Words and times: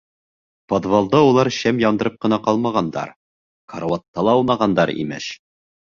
Подвалда 0.71 1.19
улар 1.31 1.49
шәм 1.57 1.81
яндырып 1.83 2.17
ҡына 2.25 2.39
ҡалмағандар, 2.47 3.13
карауатта 3.75 4.29
ла 4.29 4.37
аунағандар, 4.41 4.95
имеш. 5.05 5.29